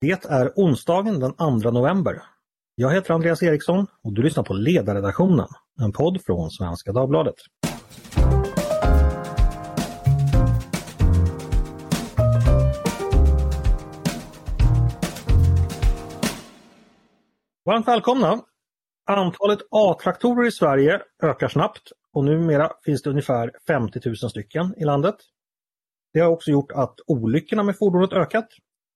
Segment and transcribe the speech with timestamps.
[0.00, 2.22] Det är onsdagen den 2 november.
[2.74, 5.46] Jag heter Andreas Eriksson och du lyssnar på Ledarredaktionen,
[5.80, 7.34] en podd från Svenska Dagbladet.
[17.64, 18.40] Varmt välkomna!
[19.06, 24.84] Antalet A-traktorer i Sverige ökar snabbt och numera finns det ungefär 50 000 stycken i
[24.84, 25.16] landet.
[26.12, 28.48] Det har också gjort att olyckorna med fordonet ökat.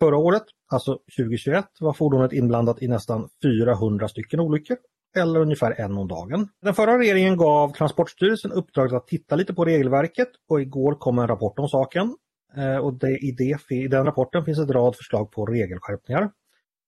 [0.03, 0.43] Förra året,
[0.73, 4.77] alltså 2021, var fordonet inblandat i nästan 400 stycken olyckor
[5.17, 6.49] eller ungefär en om dagen.
[6.63, 11.29] Den förra regeringen gav Transportstyrelsen uppdraget att titta lite på regelverket och igår kom en
[11.29, 12.17] rapport om saken.
[12.57, 16.31] Eh, och det, i, det, I den rapporten finns ett rad förslag på regelskärpningar.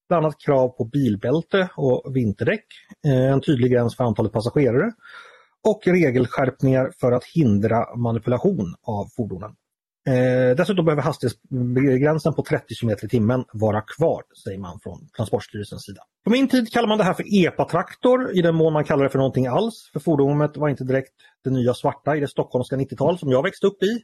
[0.08, 2.64] Bland annat krav på bilbälte och vinterdäck,
[3.06, 4.92] eh, en tydlig gräns för antalet passagerare
[5.68, 9.54] och regelskärpningar för att hindra manipulation av fordonen.
[10.06, 15.84] Eh, dessutom behöver hastighetsgränsen på 30 km i timmen vara kvar, säger man från Transportstyrelsens
[15.84, 16.02] sida.
[16.24, 19.10] På min tid kallade man det här för EPA-traktor i den mån man kallar det
[19.10, 19.90] för någonting alls.
[19.92, 21.12] För fordonet var inte direkt
[21.44, 24.02] det nya svarta i det stockholmska 90-tal som jag växte upp i.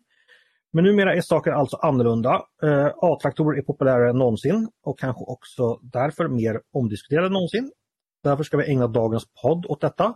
[0.73, 2.43] Men numera är saker alltså annorlunda.
[2.63, 7.73] Eh, A-traktorer är populärare än någonsin och kanske också därför mer omdiskuterade än någonsin.
[8.23, 10.15] Därför ska vi ägna dagens podd åt detta.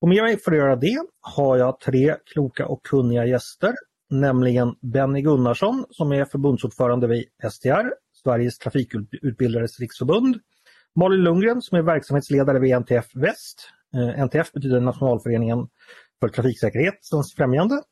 [0.00, 3.74] Och med mig för att göra det har jag tre kloka och kunniga gäster
[4.20, 7.86] nämligen Benny Gunnarsson som är förbundsordförande vid STR,
[8.22, 10.36] Sveriges trafikutbildares riksförbund.
[10.96, 13.68] Malin Lundgren som är verksamhetsledare vid NTF Väst.
[13.96, 15.68] Eh, NTF betyder Nationalföreningen
[16.20, 17.82] för trafiksäkerhetens främjande.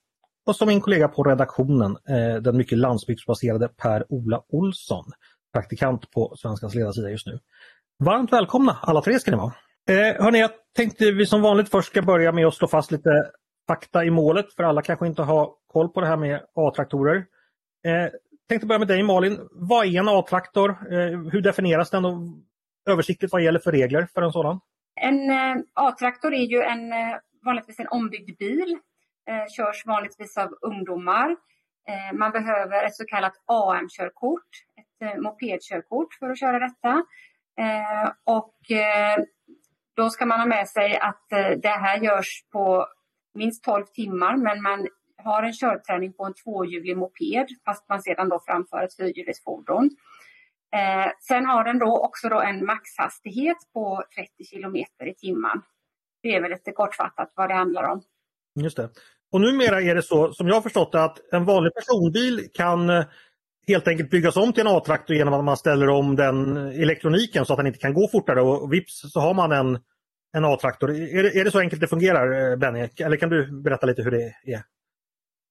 [0.47, 5.05] Och som min kollega på redaktionen, eh, den mycket landsbygdsbaserade Per-Ola Olsson,
[5.53, 7.39] praktikant på Svenskans ledarsida just nu.
[8.05, 9.53] Varmt välkomna alla tre ska ni vara.
[9.89, 13.11] Eh, hörni, jag tänkte vi som vanligt först ska börja med att slå fast lite
[13.67, 17.17] fakta i målet för alla kanske inte har koll på det här med A-traktorer.
[17.87, 18.11] Eh,
[18.49, 19.39] tänkte börja med dig Malin.
[19.53, 20.71] Vad är en A-traktor?
[20.71, 22.19] Eh, hur definieras den och
[22.91, 24.61] översiktligt vad gäller för regler för en sådan?
[25.01, 28.79] En eh, A-traktor är ju en, eh, vanligtvis en ombyggd bil.
[29.29, 31.37] Eh, körs vanligtvis av ungdomar.
[31.89, 37.05] Eh, man behöver ett så kallat AM-körkort, ett eh, mopedkörkort för att köra detta.
[37.59, 39.25] Eh, och eh,
[39.97, 41.27] då ska man ha med sig att
[41.63, 42.87] det här görs på
[43.35, 48.29] minst 12 timmar, men man har en körträning på en tvåhjulig moped fast man sedan
[48.29, 49.91] då framför ett fyrhjuligt fordon.
[50.75, 55.63] Eh, sen har den då också då en maxhastighet på 30 kilometer i timmen.
[56.23, 58.03] Det är väl lite kortfattat vad det handlar om.
[58.61, 58.91] Just det.
[59.33, 62.91] Och numera är det så, som jag har förstått det, att en vanlig personbil kan
[62.91, 63.05] eh,
[63.69, 67.53] helt enkelt byggas om till en A-traktor genom att man ställer om den elektroniken så
[67.53, 69.79] att den inte kan gå fortare och vips så har man en
[70.33, 70.91] en A-traktor.
[70.91, 72.89] Är det, är det så enkelt det fungerar eh, Benny?
[73.01, 74.23] Eller kan du berätta lite hur det
[74.53, 74.63] är?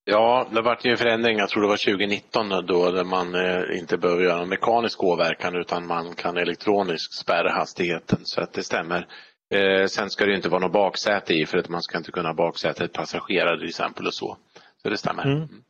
[0.03, 3.97] Ja, det varit en förändring, jag tror det var 2019 då, där man eh, inte
[3.97, 8.19] behöver göra mekanisk åverkan utan man kan elektroniskt spärra hastigheten.
[8.23, 9.07] Så att det stämmer.
[9.53, 12.33] Eh, sen ska det inte vara något baksäte i för att man ska inte kunna
[12.33, 14.37] baksäta ett passagerare till exempel och så.
[14.81, 15.25] Så det stämmer.
[15.25, 15.43] Mm.
[15.43, 15.61] Okej.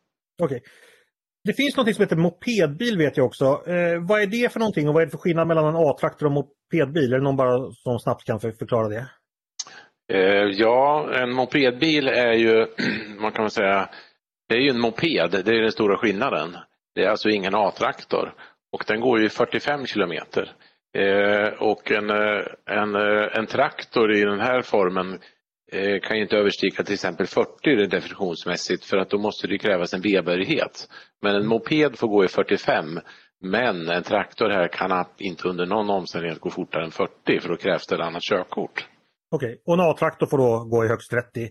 [0.45, 0.59] Okay.
[1.43, 3.45] Det finns något som heter mopedbil vet jag också.
[3.45, 6.25] Eh, vad är det för någonting och vad är det för skillnad mellan en A-traktor
[6.25, 7.13] och mopedbil?
[7.13, 9.07] Är det någon bara som snabbt kan förklara det?
[10.13, 12.67] Eh, ja, en mopedbil är ju,
[13.21, 13.89] man kan säga,
[14.49, 16.57] det är ju en moped, det är den stora skillnaden.
[16.95, 18.33] Det är alltså ingen A-traktor
[18.71, 20.51] och den går ju 45 kilometer.
[20.97, 25.19] Eh, och en, eh, en, eh, en traktor i den här formen
[26.03, 30.01] kan ju inte överstiga till exempel 40 definitionsmässigt för att då måste det krävas en
[30.01, 30.87] B-behörighet.
[31.21, 32.99] Men en moped får gå i 45
[33.41, 37.57] men en traktor här kan inte under någon omständighet gå fortare än 40 för då
[37.57, 38.87] krävs det ett annat körkort.
[39.31, 39.57] Okej, okay.
[39.65, 41.43] och en A-traktor får då gå i högst 30.
[41.43, 41.49] Eh,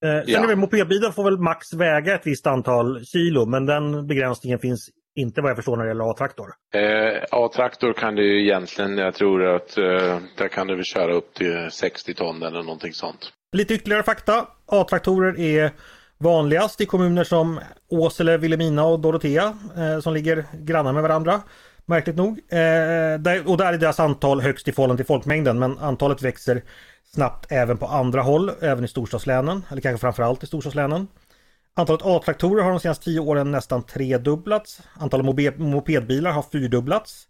[0.00, 0.44] sen ja.
[0.44, 4.90] är det mopedbilar får väl max väga ett visst antal kilo men den begränsningen finns
[5.16, 6.52] inte vad jag förstår när det gäller A-traktor.
[6.74, 11.34] Eh, A-traktor kan du egentligen, jag tror att eh, där kan du väl köra upp
[11.34, 13.32] till 60 ton eller någonting sånt.
[13.56, 14.46] Lite ytterligare fakta.
[14.66, 15.70] A-traktorer är
[16.18, 17.60] vanligast i kommuner som
[17.90, 21.40] Åsele, Vilhelmina och Dorotea eh, som ligger grannar med varandra.
[21.86, 22.28] Märkligt nog.
[22.48, 26.62] Eh, där, och där är deras antal högst i förhållande till folkmängden men antalet växer
[27.04, 31.08] snabbt även på andra håll, även i storstadslänen, eller kanske framförallt i storstadslänen.
[31.74, 34.80] Antalet A-traktorer har de senaste tio åren nästan tredubblats.
[34.98, 37.26] Antalet mopedbilar har fyrdubblats.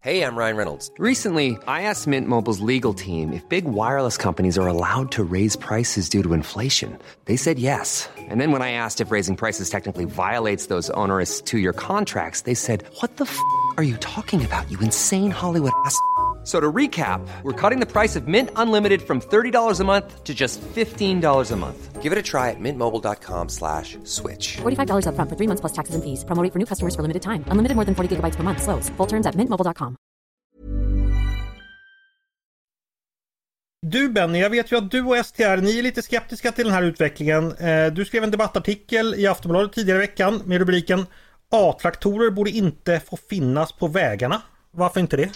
[0.00, 0.92] Hej, jag Ryan Reynolds.
[0.98, 5.58] Recently, I asked Mint Mobiles legal team if big wireless companies are allowed to raise
[5.58, 6.98] prices due to inflation.
[7.24, 8.08] They said yes.
[8.30, 12.54] And then when I asked if raising prices technically violates those onerous two-year contracts, they
[12.54, 13.38] said, what the f***
[13.76, 15.98] are you talking about, you insane Hollywood ass?"
[16.48, 20.34] So to recap, we're cutting the price of Mint Unlimited from $30 a month to
[20.34, 22.02] just $15 a month.
[22.02, 24.56] Give it a try at mintmobile.com slash switch.
[24.56, 26.24] $45 up front for three months plus taxes and fees.
[26.24, 27.44] Promo for new customers for limited time.
[27.48, 28.62] Unlimited more than 40 gigabytes per month.
[28.62, 28.88] Slows.
[28.96, 29.96] Full terms at mintmobile.com.
[33.86, 36.74] Du Benny, jag vet ju att du och STR, ni är lite skeptiska till den
[36.74, 37.52] här utvecklingen.
[37.52, 41.06] Eh, du skrev en debattartikel i Aftonbladet tidigare i veckan med rubriken
[41.50, 44.42] A-traktorer borde inte få finnas på vägarna.
[44.70, 45.30] Varför inte det?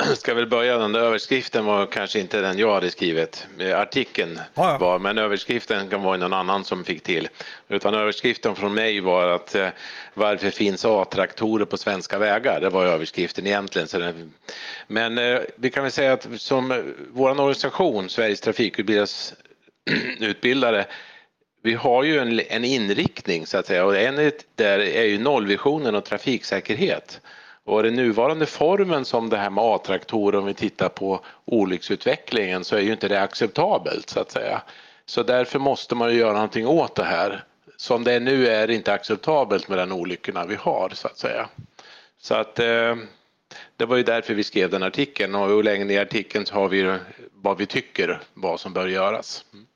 [0.16, 3.46] Ska väl börja, den där överskriften var kanske inte den jag hade skrivit.
[3.74, 4.78] Artikeln Ja, ja.
[4.78, 7.28] var, men överskriften kan vara någon annan som fick till.
[7.68, 9.68] Utan överskriften från mig var att eh,
[10.14, 12.60] varför finns A-traktorer på svenska vägar?
[12.60, 13.88] Det var överskriften egentligen.
[13.88, 14.14] Så det,
[14.86, 16.78] men eh, vi kan väl säga att som eh,
[17.10, 19.34] vår organisation, Sveriges trafikutbildares
[20.20, 20.86] utbildare,
[21.62, 25.94] vi har ju en, en inriktning så att säga och en där är ju nollvisionen
[25.94, 27.20] och trafiksäkerhet.
[27.70, 32.76] Och den nuvarande formen som det här med A-traktorer, om vi tittar på olycksutvecklingen, så
[32.76, 34.62] är ju inte det acceptabelt så att säga.
[35.06, 37.44] Så därför måste man ju göra någonting åt det här.
[37.76, 41.18] Som det är nu är det inte acceptabelt med den olyckorna vi har så att
[41.18, 41.48] säga.
[42.18, 42.96] Så att eh,
[43.76, 46.68] det var ju därför vi skrev den artikeln och längre ner i artikeln så har
[46.68, 46.98] vi
[47.32, 49.44] vad vi tycker vad som bör göras.
[49.52, 49.66] Mm.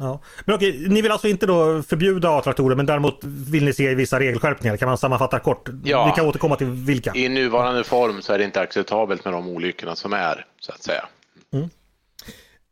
[0.00, 0.20] Ja.
[0.44, 4.20] Men okej, ni vill alltså inte då förbjuda A-traktorer men däremot vill ni se vissa
[4.20, 4.76] regelskärpningar?
[4.76, 5.68] Kan man sammanfatta kort?
[5.84, 6.06] Ja.
[6.06, 7.12] Vi kan återkomma till vilka.
[7.14, 10.82] I nuvarande form så är det inte acceptabelt med de olyckorna som är så att
[10.82, 11.04] säga.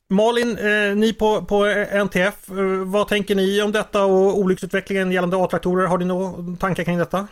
[0.08, 1.64] Malin, eh, ni på, på
[2.04, 5.86] NTF, eh, vad tänker ni om detta och olycksutvecklingen gällande A-traktorer?
[5.86, 7.28] Har ni några tankar kring detta?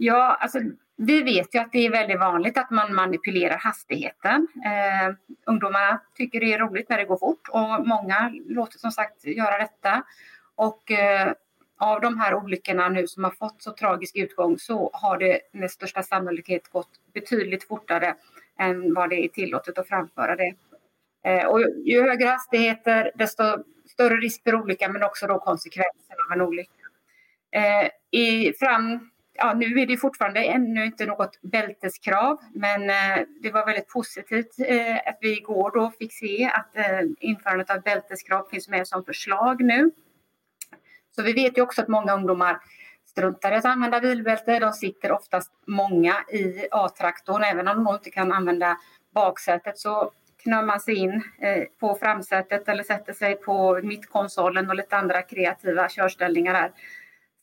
[0.00, 0.58] Ja, alltså
[0.96, 4.48] vi vet ju att det är väldigt vanligt att man manipulerar hastigheten.
[4.64, 5.14] Eh,
[5.46, 9.58] ungdomarna tycker det är roligt när det går fort och många låter som sagt göra
[9.58, 10.02] detta.
[10.54, 11.32] Och eh,
[11.78, 15.70] av de här olyckorna nu som har fått så tragisk utgång så har det med
[15.70, 18.14] största sannolikhet gått betydligt fortare
[18.58, 20.54] än vad det är tillåtet att framföra det.
[21.24, 23.42] Eh, och ju högre hastigheter desto
[23.86, 26.72] större risk för olycka men också då konsekvenserna av en olycka.
[27.50, 33.50] Eh, i fram ja, nu är det fortfarande ännu inte något bälteskrav, men eh, det
[33.50, 38.48] var väldigt positivt eh, att vi igår då fick se att eh, införandet av bälteskrav
[38.50, 39.90] finns med som förslag nu.
[41.16, 42.58] Så vi vet ju också att många ungdomar
[43.06, 44.58] struntar i att använda bilbälte.
[44.58, 48.76] De sitter oftast många i A-traktorn, även om de inte kan använda
[49.14, 50.12] baksätet så
[50.42, 55.22] knör man sig in eh, på framsätet eller sätter sig på mittkonsolen och lite andra
[55.22, 56.72] kreativa körställningar här.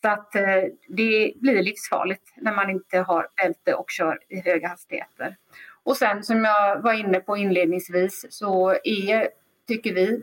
[0.06, 4.68] Så att eh, det blir livsfarligt när man inte har bälte och kör i höga
[4.68, 5.36] hastigheter.
[5.84, 9.30] Och sen som jag var inne på inledningsvis så är,
[9.68, 10.22] tycker vi,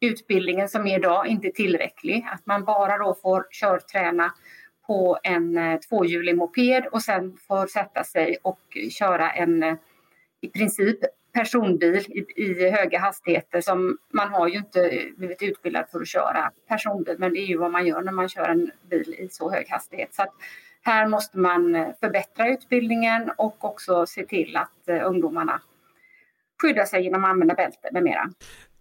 [0.00, 2.26] utbildningen som är idag inte tillräcklig.
[2.32, 4.32] Att man bara då får körträna
[4.86, 8.60] på en eh, tvåhjulig moped och sen får sätta sig och
[8.90, 9.74] köra en eh,
[10.40, 10.98] i princip
[11.32, 16.50] personbil i, i höga hastigheter som man har ju inte blivit utbildad för att köra
[16.68, 19.50] personbil men det är ju vad man gör när man kör en bil i så
[19.50, 20.14] hög hastighet.
[20.14, 20.32] Så att
[20.82, 25.60] här måste man förbättra utbildningen och också se till att eh, ungdomarna
[26.62, 28.30] skyddar sig genom att använda bälte med mera.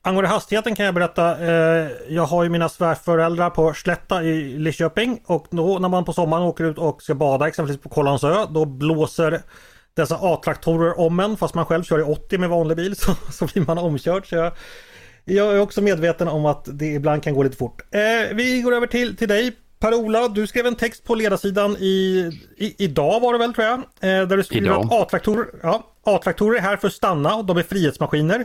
[0.01, 1.39] Angående hastigheten kan jag berätta.
[1.39, 6.13] Eh, jag har ju mina svärföräldrar på Slätta i Lidköping och då när man på
[6.13, 9.41] sommaren åker ut och ska bada exempelvis på Kållandsö då blåser
[9.99, 13.45] dessa A-traktorer om en fast man själv kör i 80 med vanlig bil så, så
[13.45, 14.29] blir man omkörd.
[14.29, 14.51] Så jag,
[15.25, 17.81] jag är också medveten om att det ibland kan gå lite fort.
[17.91, 22.29] Eh, vi går över till, till dig Per-Ola, du skrev en text på ledarsidan i,
[22.57, 23.79] i, idag var det väl tror jag.
[23.79, 27.57] Eh, där du skriver att A-traktorer ja, A-traktorer är här för att stanna och de
[27.57, 28.37] är frihetsmaskiner.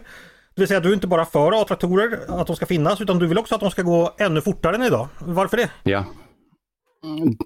[0.54, 3.18] Det vill säga att du är inte bara för A-traktorer, att de ska finnas, utan
[3.18, 5.08] du vill också att de ska gå ännu fortare än idag.
[5.18, 5.70] Varför det?
[5.82, 6.04] Ja.
[7.04, 7.36] Mm.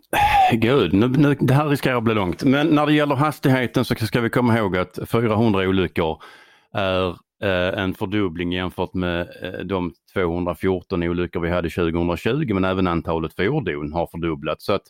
[0.52, 2.44] Gud, nu, nu, det här riskerar att bli långt.
[2.44, 6.22] Men när det gäller hastigheten så ska vi komma ihåg att 400 olyckor
[6.72, 7.08] är
[7.42, 13.34] eh, en fördubbling jämfört med eh, de 214 olyckor vi hade 2020 men även antalet
[13.34, 14.64] fordon har fördubblats.
[14.64, 14.82] Så att,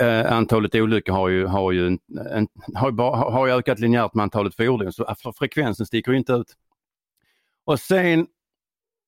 [0.00, 1.98] eh, antalet olyckor har ju, har ju, en,
[2.32, 6.18] en, har ju, bara, har ju ökat linjärt med antalet fordon så frekvensen sticker ju
[6.18, 6.56] inte ut.
[7.64, 8.26] Och sen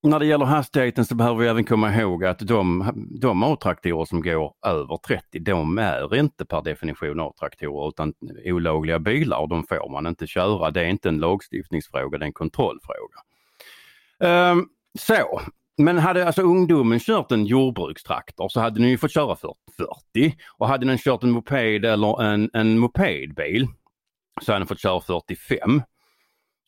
[0.05, 4.21] när det gäller hastigheten så behöver vi även komma ihåg att de, de A-traktorer som
[4.21, 8.13] går över 30, de är inte per definition A-traktorer utan
[8.45, 10.71] olagliga bilar och de får man inte köra.
[10.71, 13.19] Det är inte en lagstiftningsfråga, det är en kontrollfråga.
[14.19, 14.69] Um,
[14.99, 15.41] så,
[15.77, 19.53] men hade alltså ungdomen kört en jordbrukstraktor så hade den ju fått köra 40,
[20.13, 23.67] 40 och hade den kört en moped eller en, en mopedbil
[24.41, 25.81] så hade den fått köra 45.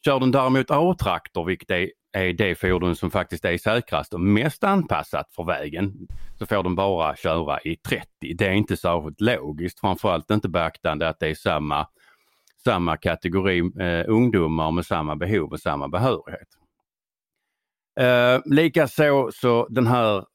[0.06, 4.64] Kör den däremot A-traktor, vilket är, är det fordon som faktiskt är säkrast och mest
[4.64, 6.08] anpassat för vägen,
[6.40, 8.08] så får de bara köra i 30.
[8.36, 11.88] Det är inte särskilt logiskt, framförallt inte beaktande att det är samma,
[12.64, 16.48] samma kategori eh, ungdomar med samma behov och samma behörighet.
[18.00, 20.26] Eh, Likaså så den här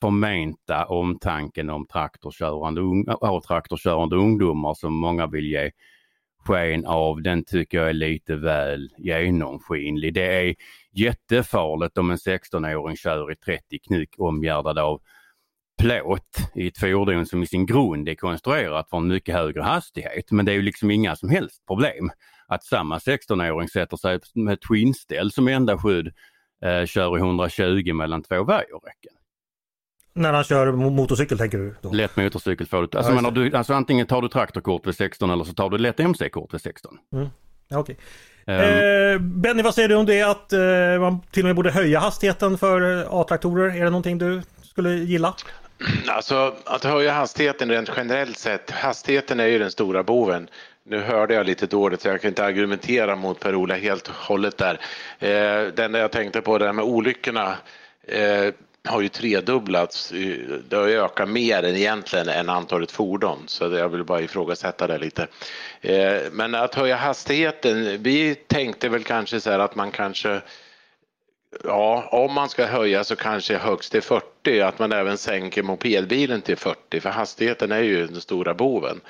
[0.00, 5.70] förmenta omtanken om traktorkörande, unga, traktorkörande ungdomar som många vill ge
[6.44, 10.14] sken av, den tycker jag är lite väl genomskinlig.
[10.14, 10.54] Det är
[10.92, 15.00] jättefarligt om en 16-åring kör i 30 knyck omgärdad av
[15.80, 20.30] plåt i ett fordon som i sin grund är konstruerat för en mycket högre hastighet.
[20.30, 22.10] Men det är ju liksom inga som helst problem
[22.46, 26.12] att samma 16-åring sätter sig med ett skinnställ som enda skydd
[26.64, 29.12] eh, kör i 120 mellan två vajerräcken.
[30.12, 31.74] När han kör motorcykel tänker du?
[31.80, 31.92] Då?
[31.92, 32.98] Lätt motorcykel får du.
[32.98, 35.78] Alltså, ja, menar, du, alltså antingen tar du traktorkort vid 16 eller så tar du
[35.78, 36.98] lätt MC-kort vid 16.
[37.12, 37.28] Mm.
[37.74, 37.96] Okay.
[38.46, 39.12] Um, ehm.
[39.12, 40.60] eh, Benny, vad säger du om det att eh,
[41.00, 43.76] man till och med borde höja hastigheten för eh, A-traktorer?
[43.76, 45.34] Är det någonting du skulle gilla?
[46.08, 50.48] Alltså att höja hastigheten rent generellt sett, hastigheten är ju den stora boven.
[50.84, 54.58] Nu hörde jag lite dåligt så jag kan inte argumentera mot Per-Ola helt och hållet
[54.58, 54.74] där.
[55.18, 57.56] Eh, det enda jag tänkte på det där med olyckorna
[58.06, 60.12] eh, har ju tredubblats.
[60.12, 60.36] Eh,
[60.68, 64.86] det har ju ökat mer än egentligen än antalet fordon så jag vill bara ifrågasätta
[64.86, 65.26] det lite.
[65.80, 70.40] Eh, men att höja hastigheten, vi tänkte väl kanske så här att man kanske
[71.64, 76.42] Ja, om man ska höja så kanske högst till 40, att man även sänker mopedbilen
[76.42, 79.00] till 40 för hastigheten är ju den stora boven.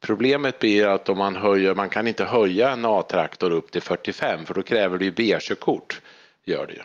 [0.00, 4.46] Problemet blir att om man höjer, man kan inte höja en A-traktor upp till 45
[4.46, 6.00] för då kräver det ju B-körkort.
[6.44, 6.82] Gör det ju.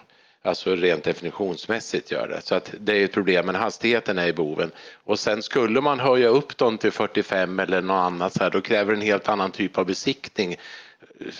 [0.49, 2.41] Alltså rent definitionsmässigt gör det.
[2.41, 4.71] Så att det är ett problem, men hastigheten är i boven.
[5.03, 8.61] Och sen skulle man höja upp dem till 45 eller något annat så här, då
[8.61, 10.55] kräver det en helt annan typ av besiktning.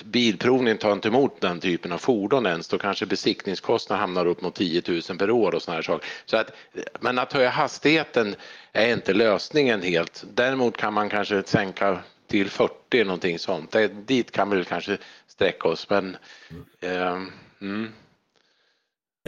[0.03, 4.55] Bilprovningen tar inte emot den typen av fordon ens, då kanske besiktningskostnaden hamnar upp mot
[4.55, 6.07] 10 000 per år och såna här saker.
[6.25, 6.51] Så att,
[6.99, 8.35] men att höja hastigheten
[8.73, 10.23] är inte lösningen helt.
[10.33, 13.71] Däremot kan man kanske sänka till 40 någonting sånt.
[13.71, 14.97] Det, dit kan vi väl kanske
[15.27, 16.17] sträcka oss men
[16.81, 17.21] eh,
[17.61, 17.93] mm.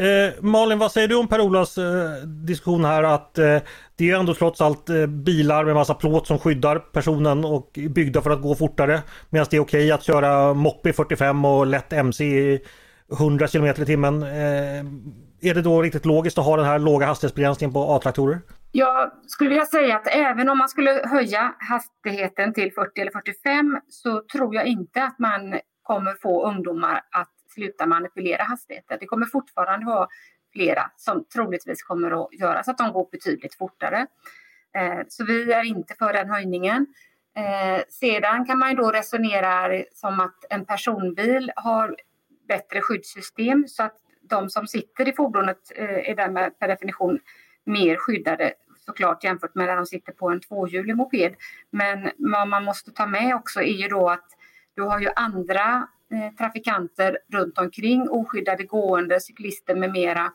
[0.01, 3.58] Eh, Malin, vad säger du om Per-Olas eh, diskussion här att eh,
[3.96, 7.89] det är ändå trots allt eh, bilar med massa plåt som skyddar personen och är
[7.89, 9.01] byggda för att gå fortare.
[9.29, 12.60] Medan det är okej okay att köra moppe i 45 och lätt MC i
[13.20, 14.24] 100 km i timmen.
[14.24, 14.86] Eh,
[15.41, 18.39] är det då riktigt logiskt att ha den här låga hastighetsbegränsningen på A-traktorer?
[18.72, 23.79] Jag skulle vilja säga att även om man skulle höja hastigheten till 40 eller 45
[23.89, 28.98] så tror jag inte att man kommer få ungdomar att sluta manipulera hastigheten.
[29.00, 30.08] Det kommer fortfarande vara
[30.53, 34.08] flera som troligtvis kommer att göra så att de går betydligt fortare.
[34.75, 36.88] Eh, så vi är inte för den höjningen.
[37.36, 41.96] Eh, sedan kan man ju då resonera som att en personbil har
[42.48, 47.20] bättre skyddssystem så att de som sitter i fordonet eh, är därmed per definition
[47.63, 48.53] mer skyddade
[48.86, 51.36] såklart jämfört med när de sitter på en tvåhjulig moped.
[51.70, 54.27] Men vad man måste ta med också är ju då att
[54.75, 55.88] du har ju andra
[56.38, 60.32] trafikanter runt omkring, oskyddade gående, cyklister med mera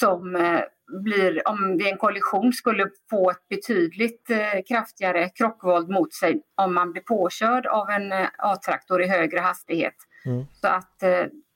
[0.00, 0.60] som eh,
[1.02, 6.42] blir, om det är en kollision, skulle få ett betydligt eh, kraftigare krockvåld mot sig
[6.54, 9.96] om man blir påkörd av en A-traktor i högre hastighet.
[10.26, 10.44] Mm.
[10.60, 11.02] Så att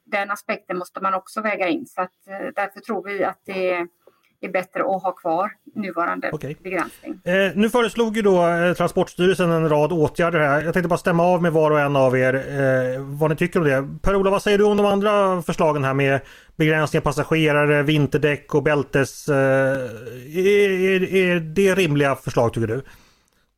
[0.07, 1.87] den aspekten måste man också väga in.
[1.87, 2.15] Så att,
[2.55, 3.89] därför tror vi att det är
[4.41, 6.55] är bättre att ha kvar nuvarande okay.
[6.63, 7.21] begränsning.
[7.25, 10.63] Eh, nu föreslog ju då eh, Transportstyrelsen en rad åtgärder här.
[10.63, 13.61] Jag tänkte bara stämma av med var och en av er eh, vad ni tycker
[13.61, 13.89] om det.
[14.03, 16.21] Per-Ola, vad säger du om de andra förslagen här med
[16.57, 19.29] begränsning av passagerare, vinterdäck och bältes?
[19.29, 19.37] Eh,
[20.35, 22.83] är, är, är det rimliga förslag tycker du?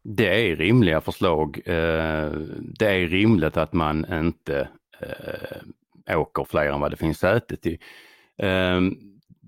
[0.03, 1.61] Det är rimliga förslag.
[1.65, 2.31] Eh,
[2.79, 4.69] det är rimligt att man inte
[5.01, 7.79] eh, åker fler än vad det finns säte till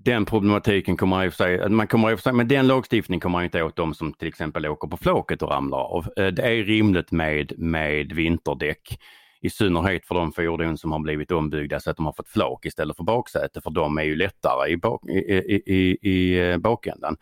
[0.03, 2.67] den problematiken kommer i och för sig, man kommer i och för sig, men den
[2.67, 6.07] lagstiftningen kommer man inte åt de som till exempel åker på flåket och ramlar av.
[6.17, 8.99] Eh, det är rimligt med, med vinterdäck.
[9.41, 12.65] I synnerhet för de fordon som har blivit ombyggda så att de har fått flak
[12.65, 16.57] istället för baksäte för de är ju lättare i, bak, i, i, i, i eh,
[16.57, 17.17] bakändan.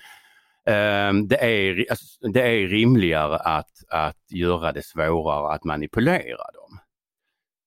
[0.66, 6.80] Ehm, det är, alltså, det är rimligare att, att göra det svårare att manipulera dem.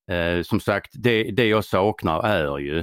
[0.07, 2.81] Eh, som sagt, det, det jag saknar är ju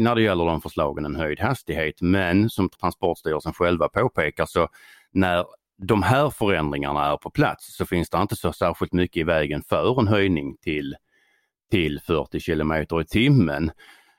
[0.00, 4.68] när det gäller de förslagen en höjd hastighet men som Transportstyrelsen själva påpekar så
[5.12, 5.44] när
[5.82, 9.62] de här förändringarna är på plats så finns det inte så särskilt mycket i vägen
[9.68, 10.96] för en höjning till,
[11.70, 13.70] till 40 kilometer i timmen.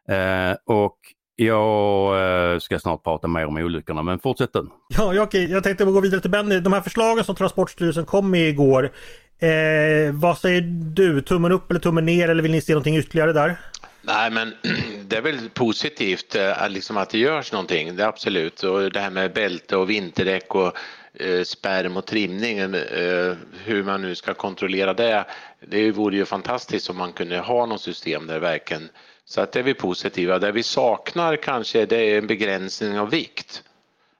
[0.09, 0.97] Eh, och
[1.35, 4.69] jag eh, ska snart prata mer om olyckorna men fortsätt du.
[4.97, 5.51] Ja, okej.
[5.51, 6.59] Jag tänkte gå vidare till Benny.
[6.59, 8.91] De här förslagen som Transportstyrelsen kom med igår
[9.39, 10.62] Eh, vad säger
[10.96, 11.22] du?
[11.22, 13.58] Tummen upp eller tummen ner eller vill ni se någonting ytterligare där?
[14.01, 14.54] Nej, men
[15.08, 18.63] det är väl positivt eh, liksom att det görs någonting, det absolut.
[18.63, 20.77] Och det här med bälte och vinterdäck och
[21.13, 25.25] eh, spärm och trimning, eh, hur man nu ska kontrollera det.
[25.68, 28.89] Det vore ju fantastiskt om man kunde ha något system där verkligen
[29.25, 30.39] så att det är vi positiva.
[30.39, 33.63] Det vi saknar kanske det är en begränsning av vikt.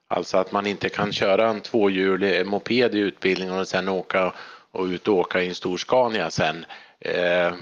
[0.08, 4.34] Alltså att man inte kan köra en tvåhjulig moped i utbildningen och sen åka
[4.76, 6.66] och ut och åka i en stor Scania sen.
[7.00, 7.54] Eh,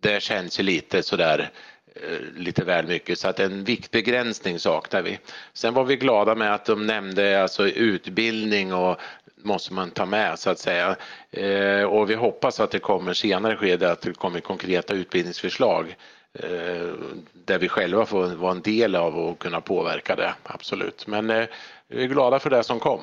[0.00, 1.50] det känns ju lite sådär
[1.94, 5.18] eh, lite väl mycket så att en viktbegränsning saknar vi.
[5.52, 9.00] Sen var vi glada med att de nämnde alltså utbildning och
[9.44, 10.96] måste man ta med så att säga.
[11.30, 15.96] Eh, och vi hoppas att det kommer senare skede att det kommer konkreta utbildningsförslag
[16.32, 16.92] eh,
[17.32, 21.06] där vi själva får vara en del av och kunna påverka det, absolut.
[21.06, 21.46] Men eh,
[21.88, 23.00] vi är glada för det som kom.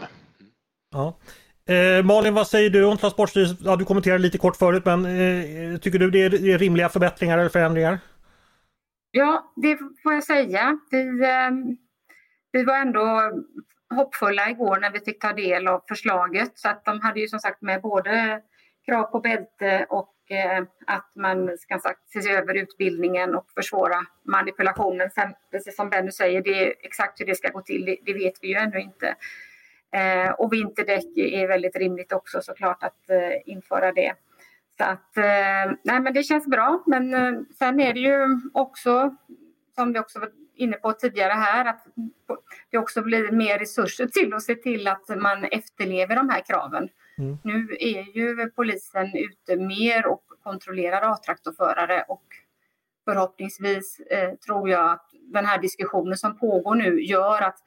[0.92, 1.14] Ja.
[1.72, 3.58] Eh, Malin, vad säger du om Transportstyrelsen?
[3.62, 6.90] Ja, du kommenterade lite kort förut, men eh, tycker du det är, det är, rimliga
[6.90, 8.00] förbättringar eller förändringar?
[9.12, 10.80] Ja, det får jag säga.
[10.92, 11.52] Vi, eh,
[12.52, 13.32] vi var ändå
[13.96, 16.52] hoppfulla igår när vi fick ta del av förslaget.
[16.56, 18.42] Så att de hade ju som sagt med både
[18.86, 25.10] krav på bälte och eh, att man ska sagt, se över utbildningen och försvåra manipulationen.
[25.10, 28.14] Sen, precis som Benny säger, det är exakt hur det ska gå till, det, det
[28.14, 29.16] vet vi ju ännu inte.
[29.92, 34.14] Eh, och vinterdäck är väldigt rimligt också såklart att eh, införa det.
[34.78, 36.84] Så att, eh, nej men det känns bra.
[36.88, 39.16] Men eh, sen är det ju också,
[39.76, 41.86] som vi också var inne på tidigare här, att
[42.70, 46.90] det också blir mer resurser till att se till att man efterlever de här kraven.
[47.18, 47.38] Mm.
[47.44, 52.24] Nu är ju polisen ute mer och kontrollerar A-traktorförare och
[53.06, 57.58] förhoppningsvis eh, tror jag att den här diskussionen som pågår nu gör att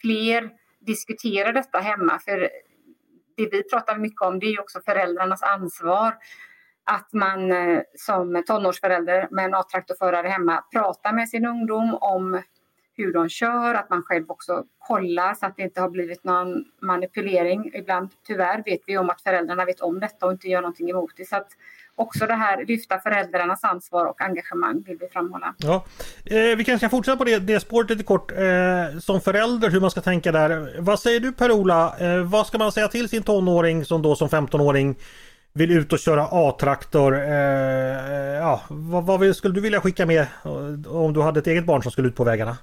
[0.00, 0.50] fler
[0.86, 2.18] diskutera detta hemma.
[2.18, 2.50] För
[3.36, 6.14] det vi pratar mycket om det är ju också föräldrarnas ansvar.
[6.84, 12.42] Att man eh, som tonårsförälder med en A-traktorförare hemma pratar med sin ungdom om
[12.96, 16.64] hur de kör, att man själv också kollar så att det inte har blivit någon
[16.82, 17.70] manipulering.
[17.74, 21.10] Ibland tyvärr vet vi om att föräldrarna vet om detta och inte gör någonting emot
[21.16, 21.28] det.
[21.28, 21.48] Så att
[21.96, 25.54] också det här lyfta föräldrarnas ansvar och engagemang vill vi framhålla.
[25.58, 25.84] Ja.
[26.24, 28.32] Eh, vi kanske kan fortsätta på det, det spåret lite kort.
[28.32, 30.80] Eh, som förälder hur man ska tänka där.
[30.80, 31.96] Vad säger du Per-Ola?
[31.98, 34.96] Eh, vad ska man säga till sin tonåring som då som 15-åring
[35.54, 37.14] vill ut och köra A-traktor.
[37.14, 37.32] Eh,
[38.38, 41.82] ja, vad, vad, skulle du vilja skicka med eh, om du hade ett eget barn
[41.82, 42.56] som skulle ut på vägarna?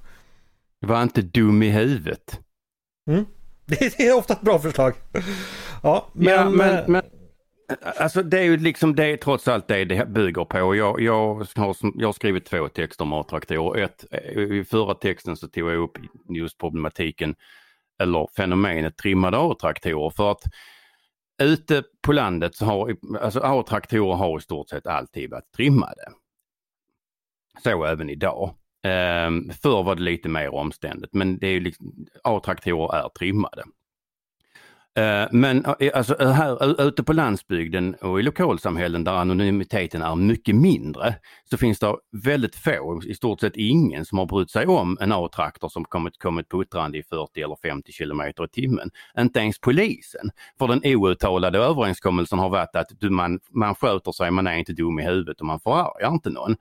[0.82, 2.40] Var inte dum i huvudet.
[3.10, 3.26] Mm.
[3.66, 4.94] Det är ofta ett bra förslag.
[5.84, 6.34] Ja, men...
[6.34, 7.04] Ja, men, eh, men
[7.98, 10.76] alltså det är ju liksom det trots allt det det bygger på.
[10.76, 13.90] Jag, jag, har, jag har skrivit två texter om A-traktorer.
[14.54, 15.98] I förra texten så tog jag upp
[16.30, 17.36] just problematiken
[18.02, 20.44] eller fenomenet trimmade A-traktorer för att
[21.44, 26.12] ute på landet så har alltså A-traktorer har i stort sett alltid varit trimmade.
[27.64, 28.56] Så även idag.
[28.84, 33.64] Um, förr var det lite mer omständigt men det är liksom, A-traktorer är trimmade.
[35.00, 41.16] Uh, men alltså här ute på landsbygden och i lokalsamhällen där anonymiteten är mycket mindre
[41.50, 45.12] så finns det väldigt få, i stort sett ingen, som har brytt sig om en
[45.12, 48.90] A-traktor som kommit, kommit puttrande i 40 eller 50 kilometer i timmen.
[49.20, 50.32] Inte ens polisen.
[50.60, 54.74] För den outtalade överenskommelsen har varit att du, man, man sköter sig, man är inte
[54.74, 56.56] dum i huvudet och man förargar inte någon.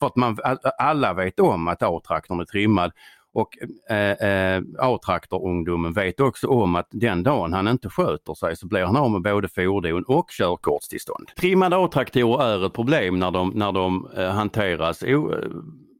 [0.00, 0.38] För att man,
[0.78, 2.92] alla vet om att A-traktorn är trimmad
[3.34, 3.58] och
[3.90, 8.84] eh, eh, A-traktorungdomen vet också om att den dagen han inte sköter sig så blir
[8.84, 11.28] han av med både fordon och körkortstillstånd.
[11.36, 15.48] Trimmade A-traktorer är ett problem när de, när de eh, hanteras o, eh,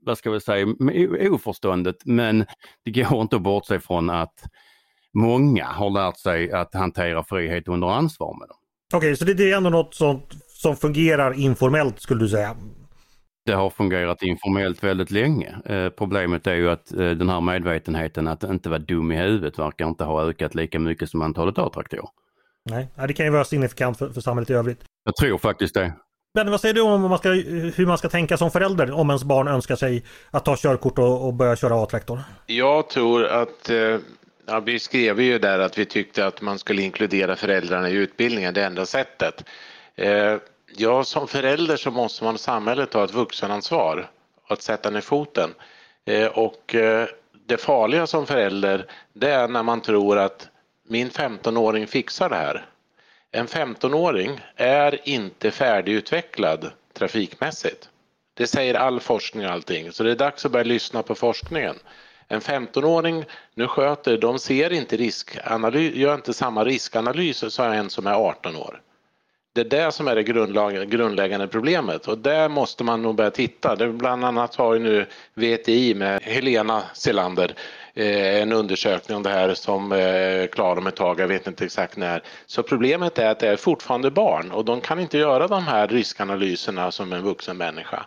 [0.06, 0.66] vad ska vi säga,
[1.30, 2.46] oförståndigt men
[2.84, 4.44] det går inte att bortse från att
[5.14, 8.56] många har lärt sig att hantera frihet under ansvar med dem.
[8.94, 12.56] Okej, okay, så det, det är ändå något sånt som fungerar informellt skulle du säga?
[13.46, 15.56] Det har fungerat informellt väldigt länge.
[15.64, 19.58] Eh, problemet är ju att eh, den här medvetenheten att inte vara dum i huvudet
[19.58, 22.08] verkar inte ha ökat lika mycket som antalet A-traktorer.
[22.70, 24.80] Nej, det kan ju vara signifikant för, för samhället i övrigt.
[25.04, 25.92] Jag tror faktiskt det.
[26.34, 29.24] Men vad säger du om man ska, hur man ska tänka som förälder om ens
[29.24, 32.20] barn önskar sig att ta körkort och, och börja köra A-traktor?
[32.46, 33.98] Jag tror att eh,
[34.46, 38.54] Ja, vi skrev ju där att vi tyckte att man skulle inkludera föräldrarna i utbildningen,
[38.54, 39.44] det enda sättet.
[40.76, 44.10] Ja, som förälder så måste man samhället ta ett vuxenansvar
[44.48, 45.54] att sätta ner foten.
[46.04, 47.08] Eh, och eh,
[47.46, 50.48] det farliga som förälder det är när man tror att
[50.88, 52.66] min 15-åring fixar det här.
[53.30, 57.88] En 15-åring är inte färdigutvecklad trafikmässigt.
[58.34, 61.76] Det säger all forskning och allting, så det är dags att börja lyssna på forskningen.
[62.28, 68.06] En 15-åring, nu sköter, de ser inte riskanalys, gör inte samma riskanalys som en som
[68.06, 68.80] är 18 år.
[69.54, 70.22] Det är det som är det
[70.86, 73.76] grundläggande problemet och där måste man nog börja titta.
[73.76, 77.54] Det bland annat har ju nu VTI med Helena Selander
[77.94, 81.46] eh, en undersökning om det här som eh, är klar om ett tag, jag vet
[81.46, 82.22] inte exakt när.
[82.46, 85.88] Så problemet är att det är fortfarande barn och de kan inte göra de här
[85.88, 88.06] riskanalyserna som en vuxen människa.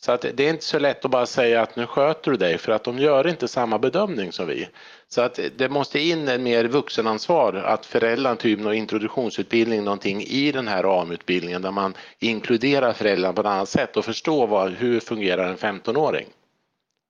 [0.00, 2.58] Så att det är inte så lätt att bara säga att nu sköter du dig
[2.58, 4.68] för att de gör inte samma bedömning som vi.
[5.10, 10.52] Så att det måste in en mer vuxenansvar att föräldrarna typ någon introduktionsutbildning någonting i
[10.52, 15.00] den här AM-utbildningen där man inkluderar föräldrarna på ett annat sätt och förstår vad, hur
[15.00, 16.26] fungerar en 15-åring.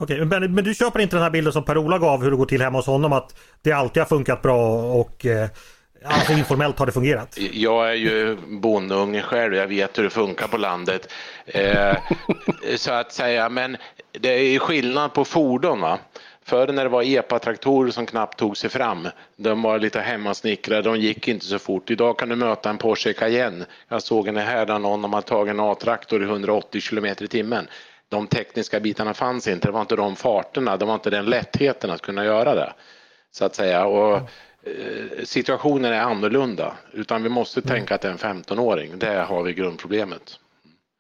[0.03, 2.47] Okej, men, men du köper inte den här bilden som Per-Ola gav hur det går
[2.47, 5.49] till hemma hos honom att det alltid har funkat bra och eh,
[6.05, 7.39] alltså informellt har det fungerat?
[7.53, 11.13] Jag är ju bondunge själv, jag vet hur det funkar på landet.
[11.47, 11.97] Eh,
[12.77, 13.77] så att säga, men
[14.13, 15.81] det är skillnad på fordon.
[15.81, 15.99] Va?
[16.49, 20.97] Förr när det var EPA-traktorer som knappt tog sig fram, de var lite hemmasnickrade, de
[20.97, 21.91] gick inte så fort.
[21.91, 23.67] Idag kan du möta en Porsche Cayenne.
[23.89, 27.69] Jag såg en här där någon har tagit en A-traktor i 180 km i timmen.
[28.09, 31.91] De tekniska bitarna fanns inte, det var inte de farterna, det var inte den lättheten
[31.91, 32.73] att kunna göra det.
[33.31, 33.87] Så att säga.
[33.87, 38.99] Och, eh, situationen är annorlunda, utan vi måste tänka att det är en 15-åring.
[38.99, 40.39] Där har vi grundproblemet.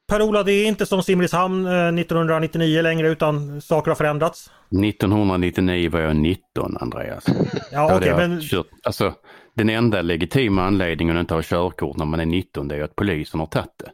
[0.09, 4.51] Per-Ola, det är inte som Simrishamn 1999 längre utan saker har förändrats?
[4.71, 7.25] 1999 var jag 19 Andreas.
[7.73, 8.40] Ja, okay, men...
[8.40, 9.14] kört, alltså,
[9.55, 12.97] den enda legitima anledningen att inte ha körkort när man är 19 det är att
[12.97, 13.90] polisen har tagit det.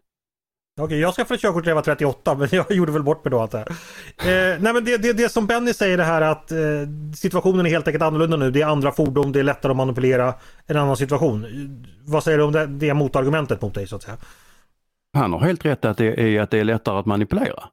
[0.76, 3.24] Okej, okay, jag ska få körkort när jag var 38 men jag gjorde väl bort
[3.24, 3.68] mig då antar jag.
[4.28, 6.58] Eh, nej men det, det, det, som Benny säger det här att eh,
[7.16, 8.50] situationen är helt enkelt annorlunda nu.
[8.50, 10.34] Det är andra fordon, det är lättare att manipulera
[10.66, 11.46] en annan situation.
[12.04, 14.16] Vad säger du om det, det motargumentet mot dig så att säga?
[15.14, 17.68] Han har helt rätt att det är, att det är lättare att manipulera.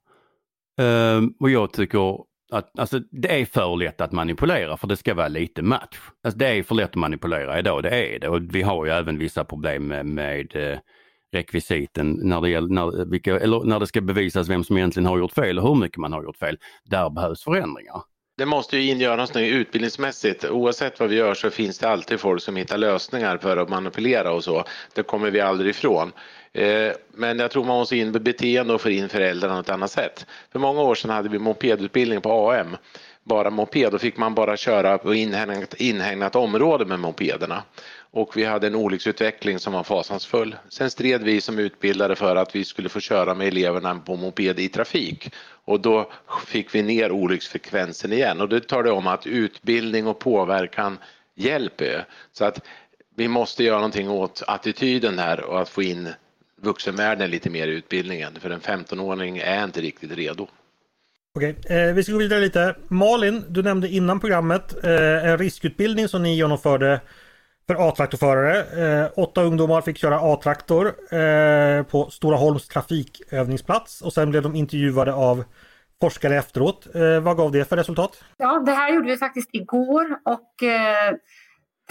[0.79, 2.17] Eh, och jag tycker
[2.51, 5.99] att alltså, det är för lätt att manipulera för det ska vara lite match.
[6.23, 8.27] Alltså, det är för lätt att manipulera idag, det är det.
[8.27, 10.79] Och vi har ju även vissa problem med, med eh,
[11.33, 15.17] rekvisiten när det, gäller, när, vilka, eller när det ska bevisas vem som egentligen har
[15.17, 16.57] gjort fel och hur mycket man har gjort fel.
[16.83, 18.01] Där behövs förändringar.
[18.37, 20.45] Det måste ju ingöras något utbildningsmässigt.
[20.45, 24.31] Oavsett vad vi gör så finns det alltid folk som hittar lösningar för att manipulera
[24.31, 24.63] och så.
[24.95, 26.11] Det kommer vi aldrig ifrån.
[26.53, 29.91] Eh, men jag tror man måste in beteende och få in föräldrarna på ett annat
[29.91, 30.25] sätt.
[30.51, 32.77] För många år sedan hade vi mopedutbildning på AM.
[33.23, 37.63] Bara moped, då fick man bara köra på inhägnat, inhägnat område med mopederna
[38.11, 40.55] och vi hade en olycksutveckling som var fasansfull.
[40.69, 44.59] Sen stred vi som utbildade för att vi skulle få köra med eleverna på moped
[44.59, 45.33] i trafik
[45.65, 46.11] och då
[46.47, 50.97] fick vi ner olycksfrekvensen igen och det tar det om att utbildning och påverkan
[51.35, 52.05] hjälper.
[52.31, 52.61] Så att
[53.15, 56.09] vi måste göra någonting åt attityden här och att få in
[56.61, 60.47] vuxenvärlden lite mer i utbildningen för en 15-åring är inte riktigt redo.
[61.35, 62.75] Okej, eh, vi ska gå vidare lite.
[62.87, 67.01] Malin, du nämnde innan programmet eh, en riskutbildning som ni genomförde
[67.67, 69.03] för A-traktorförare.
[69.03, 74.55] Eh, åtta ungdomar fick köra A-traktor eh, på Stora Holms trafikövningsplats och sen blev de
[74.55, 75.43] intervjuade av
[76.01, 76.87] forskare efteråt.
[76.95, 78.23] Eh, vad gav det för resultat?
[78.37, 81.13] Ja, det här gjorde vi faktiskt igår och eh,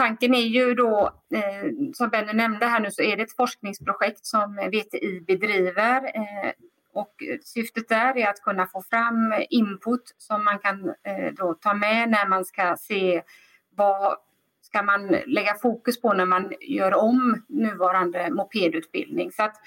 [0.00, 4.26] tanken är ju då, eh, som Benny nämnde här nu, så är det ett forskningsprojekt
[4.26, 6.04] som VTI bedriver.
[6.04, 6.52] Eh,
[6.92, 11.74] och syftet där är att kunna få fram input som man kan eh, då ta
[11.74, 13.22] med när man ska se
[13.76, 14.16] vad
[14.62, 19.32] ska man lägga fokus på när man gör om nuvarande mopedutbildning.
[19.32, 19.62] Så att, eh,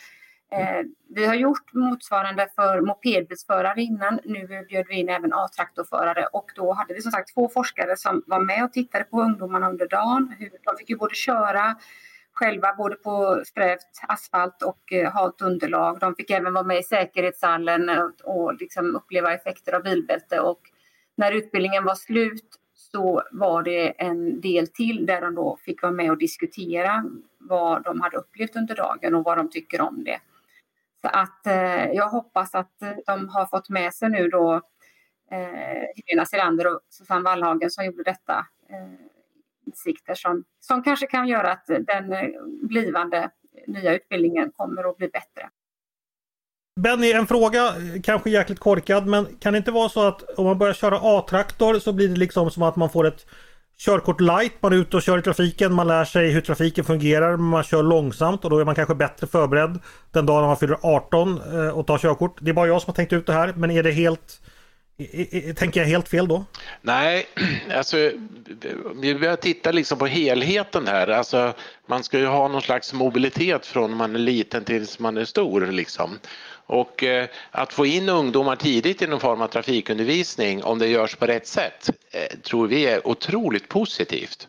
[0.54, 4.20] Eh, vi har gjort motsvarande för mopedbilsförare innan.
[4.24, 8.24] Nu bjöd vi in även A-traktorförare och då hade vi som sagt två forskare som
[8.28, 10.36] var med och tittade på ungdomarna under dagen.
[10.64, 11.76] De fick ju både köra
[12.34, 16.00] själva både på strävt asfalt och eh, halt underlag.
[16.00, 20.62] De fick även vara med i säkerhetshallen och, och liksom uppleva effekter av bilbälte och
[21.16, 25.92] när utbildningen var slut så var det en del till där de då fick vara
[25.92, 27.06] med och diskutera
[27.38, 30.20] vad de hade upplevt under dagen och vad de tycker om det.
[31.04, 34.54] Så att eh, jag hoppas att de har fått med sig nu då
[35.32, 39.06] eh, Helena Selander och Susanne Wallhagen som gjorde detta eh,
[39.68, 42.30] insikter som, som kanske kan göra att den eh,
[42.62, 45.50] blivande eh, nya utbildningen kommer att bli bättre.
[46.82, 50.58] Benny, en fråga, kanske jäkligt korkad, men kan det inte vara så att om man
[50.58, 53.26] börjar köra A-traktor så blir det liksom som att man får ett
[53.78, 57.38] körkort light, man är ute och kör i trafiken, man lär sig hur trafiken fungerar,
[57.38, 59.80] man kör långsamt och då är man kanske bättre förberedd
[60.12, 62.38] den dagen man fyller 18 eh, och tar körkort.
[62.42, 64.42] Det är bara jag som har tänkt ut det här, men är det helt
[65.56, 66.46] Tänker jag helt fel då?
[66.82, 67.26] Nej,
[67.76, 68.12] alltså
[68.96, 71.08] vi börjar titta liksom på helheten här.
[71.08, 71.54] Alltså,
[71.88, 75.62] man ska ju ha någon slags mobilitet från man är liten tills man är stor.
[75.62, 76.20] Liksom.
[76.66, 81.16] Och eh, att få in ungdomar tidigt i någon form av trafikundervisning om det görs
[81.16, 81.90] på rätt sätt
[82.44, 84.48] tror vi är otroligt positivt.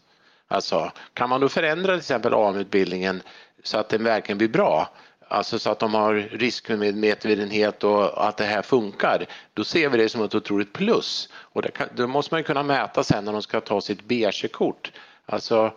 [0.49, 3.23] Alltså, kan man då förändra till exempel AM-utbildningen
[3.63, 4.89] så att den verkligen blir bra
[5.29, 10.09] alltså så att de har riskmedvetenhet och att det här funkar, då ser vi det
[10.09, 11.29] som ett otroligt plus.
[11.35, 14.93] Och det, kan, det måste man kunna mäta sen när de ska ta sitt B-körkort.
[15.27, 15.73] Alltså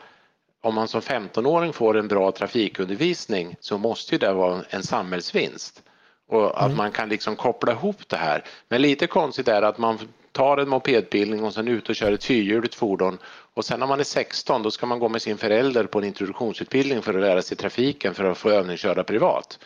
[0.61, 5.83] om man som 15-åring får en bra trafikundervisning så måste ju det vara en samhällsvinst.
[6.29, 6.77] Och att mm.
[6.77, 8.43] man kan liksom koppla ihop det här.
[8.69, 9.99] Men lite konstigt är att man
[10.37, 13.17] tar en mopedbildning och sen ut och kör ett fyrhjuligt fordon
[13.53, 16.05] och sen när man är 16 då ska man gå med sin förälder på en
[16.05, 19.59] introduktionsutbildning för att lära sig trafiken för att få övningsköra privat.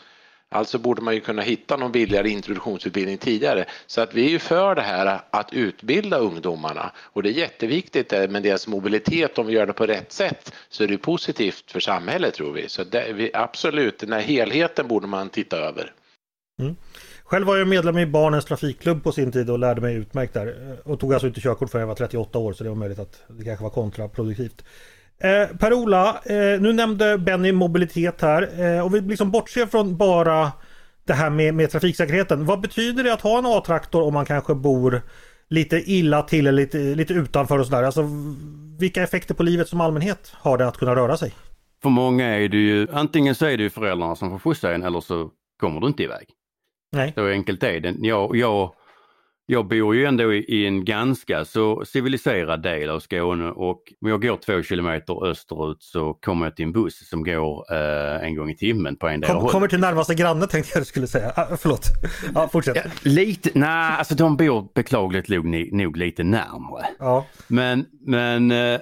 [0.49, 3.65] Alltså borde man ju kunna hitta någon billigare introduktionsutbildning tidigare.
[3.87, 8.13] Så att vi är ju för det här att utbilda ungdomarna och det är jätteviktigt
[8.13, 9.37] eh, med deras mobilitet.
[9.37, 12.69] Om vi gör det på rätt sätt så är det positivt för samhället tror vi.
[12.69, 15.93] Så det, vi, absolut, den här helheten borde man titta över.
[16.59, 16.75] Mm.
[17.31, 20.77] Själv var jag medlem i Barnens Trafikklubb på sin tid och lärde mig utmärkt där.
[20.83, 23.23] Och tog alltså inte körkort förrän jag var 38 år så det var möjligt att
[23.27, 24.65] det kanske var kontraproduktivt.
[25.17, 28.61] Eh, Per-Ola, eh, nu nämnde Benny mobilitet här.
[28.61, 30.51] Eh, och vi liksom bortser från bara
[31.05, 32.45] det här med, med trafiksäkerheten.
[32.45, 35.01] Vad betyder det att ha en A-traktor om man kanske bor
[35.49, 37.83] lite illa till eller lite, lite utanför och sådär?
[37.83, 38.09] Alltså,
[38.79, 41.33] vilka effekter på livet som allmänhet har det att kunna röra sig?
[41.81, 44.83] För många är det ju, antingen så är det ju föräldrarna som får skjutsa en
[44.83, 46.27] eller så kommer du inte iväg.
[46.91, 47.11] Nej.
[47.15, 47.95] Så enkelt är det.
[47.99, 48.73] Jag, jag,
[49.45, 54.21] jag bor ju ändå i, en ganska så civiliserad del av Skåne och om jag
[54.21, 58.49] går två kilometer österut så kommer jag till en buss som går eh, en gång
[58.49, 61.33] i timmen på en del Kom, Kommer till närmaste granne tänkte jag du skulle säga.
[61.35, 61.85] Ah, förlåt.
[62.35, 62.75] Ja, fortsätt.
[62.75, 66.85] Ja, lite, nej, alltså de bor beklagligt nog, nog lite närmre.
[66.99, 67.25] Ja.
[67.47, 68.79] Men, men eh,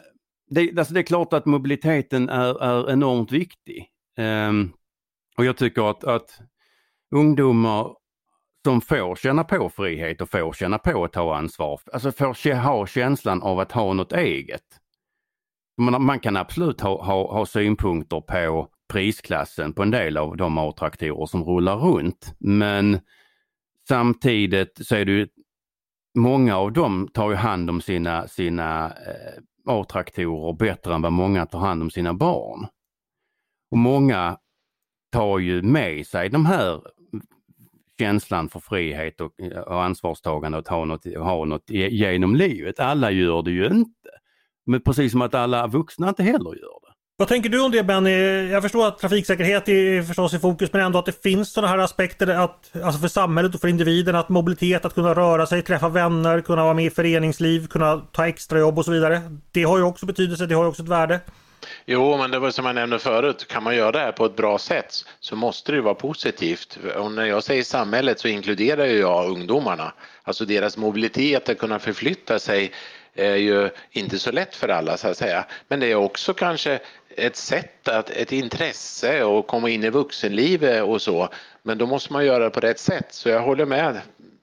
[0.50, 3.86] det, alltså det är klart att mobiliteten är, är enormt viktig.
[4.20, 4.74] Um,
[5.38, 6.40] och jag tycker att, att
[7.16, 7.99] ungdomar
[8.66, 12.86] som får känna på frihet och får känna på att ta ansvar, alltså får ha
[12.86, 14.64] känslan av att ha något eget.
[15.78, 20.58] Man, man kan absolut ha, ha, ha synpunkter på prisklassen på en del av de
[20.58, 23.00] A-traktorer som rullar runt men
[23.88, 25.28] samtidigt så är det ju
[26.18, 31.46] många av dem tar ju hand om sina, sina eh, A-traktorer bättre än vad många
[31.46, 32.68] tar hand om sina barn.
[33.72, 34.38] Och många
[35.12, 36.82] tar ju med sig de här
[38.00, 42.80] känslan för frihet och, eh, och ansvarstagande och ha något, ha något genom livet.
[42.80, 44.10] Alla gör det ju inte.
[44.66, 46.90] Men precis som att alla vuxna inte heller gör det.
[47.20, 48.50] Vad tänker du om det Benny?
[48.50, 51.78] Jag förstår att trafiksäkerhet är förstås i fokus men ändå att det finns sådana här
[51.78, 55.90] aspekter att, alltså för samhället och för individen att mobilitet, att kunna röra sig, träffa
[55.90, 59.22] vänner, kunna vara med i föreningsliv, kunna ta extrajobb och så vidare.
[59.52, 61.20] Det har ju också betydelse, det har ju också ett värde.
[61.86, 64.36] Jo, men det var som jag nämnde förut, kan man göra det här på ett
[64.36, 66.80] bra sätt så måste det vara positivt.
[66.98, 69.94] Och när jag säger samhället så inkluderar jag ungdomarna.
[70.24, 72.72] Alltså deras mobilitet, att kunna förflytta sig
[73.16, 75.46] är ju inte så lätt för alla så att säga.
[75.68, 76.80] Men det är också kanske
[77.16, 81.30] ett sätt, att, ett intresse att komma in i vuxenlivet och så.
[81.64, 83.08] Men då måste man göra det på rätt sätt.
[83.10, 84.02] Så jag håller med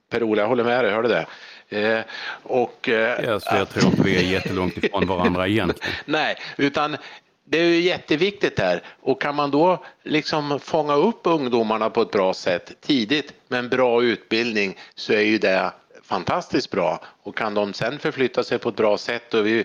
[0.09, 1.25] Per-Ola, jag håller med dig, hörde det?
[1.69, 1.99] Eh,
[2.43, 5.93] och, eh, yes, jag tror inte vi är jättelångt ifrån varandra egentligen.
[6.05, 6.97] Nej, utan
[7.45, 12.11] det är ju jätteviktigt här och kan man då liksom fånga upp ungdomarna på ett
[12.11, 15.71] bra sätt tidigt med en bra utbildning så är ju det
[16.03, 19.63] fantastiskt bra och kan de sen förflytta sig på ett bra sätt och vi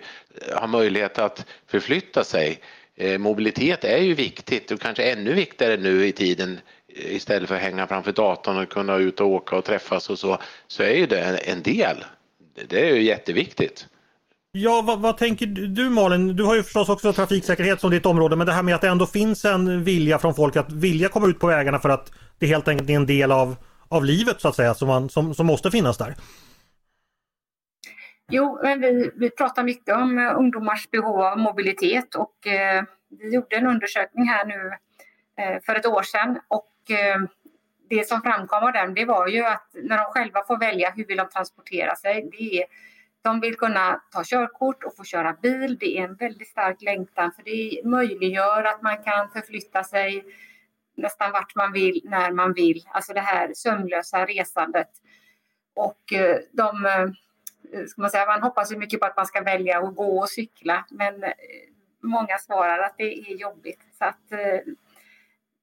[0.55, 2.61] har möjlighet att förflytta sig.
[2.97, 6.61] Eh, mobilitet är ju viktigt och kanske ännu viktigare nu i tiden
[6.95, 10.39] istället för att hänga framför datorn och kunna ut och åka och träffas och så,
[10.67, 12.05] så är ju det en del.
[12.69, 13.87] Det är ju jätteviktigt.
[14.55, 16.37] Ja, vad, vad, tänker du Malin?
[16.37, 18.89] Du har ju förstås också trafiksäkerhet som ditt område, men det här med att det
[18.89, 22.47] ändå finns en vilja från folk att vilja komma ut på vägarna för att det
[22.47, 23.57] helt enkelt är en del av,
[23.89, 26.15] av livet så att säga, som, man, som, som måste finnas där.
[28.31, 32.85] Jo, men vi, vi pratar mycket om uh, ungdomars behov av mobilitet och uh,
[33.21, 37.23] vi gjorde en undersökning här nu uh, för ett år sedan och Eh,
[37.89, 41.05] det som framkom av den det var ju att när de själva får välja hur
[41.05, 42.67] vill de transportera sig, det är
[43.23, 45.79] de vill kunna ta körkort och få köra bil.
[45.79, 50.25] Det är en väldigt stark längtan för det möjliggör att man kan förflytta sig
[50.95, 52.83] nästan vart man vill, när man vill.
[52.91, 54.89] Alltså det här sömnlösa resandet.
[55.75, 59.43] Och eh, de, eh, ska man säga, man hoppas ju mycket på att man ska
[59.43, 61.25] välja att gå och cykla men
[62.03, 63.81] många svarar att det är jobbigt.
[63.99, 64.33] Så att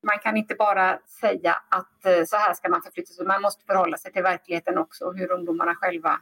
[0.07, 3.97] man kan inte bara säga att så här ska man förflytta sig, man måste förhålla
[3.97, 6.19] sig till verkligheten också, hur ungdomarna själva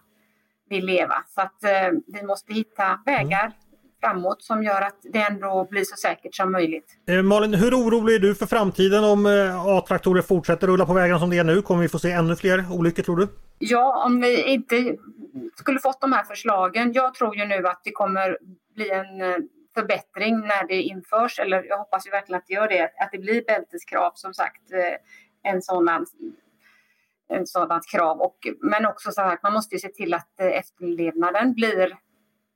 [0.70, 1.24] vill leva.
[1.28, 3.54] Så att eh, vi måste hitta vägar
[4.02, 6.98] framåt som gör att det ändå blir så säkert som möjligt.
[7.08, 11.20] Eh, Malin, hur orolig är du för framtiden om eh, A-traktorer fortsätter rulla på vägarna
[11.20, 11.62] som det är nu?
[11.62, 13.28] Kommer vi få se ännu fler olyckor tror du?
[13.60, 14.96] Ja, om vi inte
[15.56, 16.94] skulle fått de här förslagen.
[16.94, 18.38] Jag tror ju nu att det kommer
[18.76, 19.38] bli en eh,
[19.78, 23.18] förbättring när det införs, eller jag hoppas ju verkligen att det gör det, att det
[23.18, 26.06] blir bälteskrav som sagt, eh, en sådan
[27.30, 28.22] en sådant krav.
[28.22, 31.98] Och, men också så att man måste se till att eh, efterlevnaden blir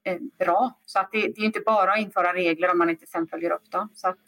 [0.03, 0.79] eh, bra.
[0.85, 3.51] Så att det, det är inte bara att införa regler om man inte sen följer
[3.51, 3.89] upp dem.
[3.93, 4.25] Så att,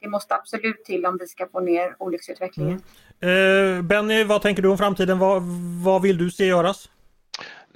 [0.00, 2.82] det måste absolut till om vi ska få ner olycksutvecklingen.
[3.20, 3.78] Mm.
[3.78, 5.18] Eh, Benny, vad tänker du om framtiden?
[5.18, 5.42] Vad,
[5.84, 6.90] vad vill du se göras?